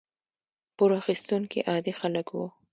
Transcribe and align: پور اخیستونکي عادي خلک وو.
پور 0.75 0.91
اخیستونکي 1.01 1.59
عادي 1.69 1.93
خلک 1.99 2.27
وو. 2.31 2.45